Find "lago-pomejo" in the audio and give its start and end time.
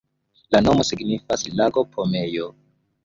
1.61-2.49